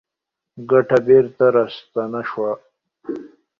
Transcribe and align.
ګټه 0.69 0.97
بېرته 1.07 1.45
راستانه 1.55 2.21
شوه. 2.29 2.51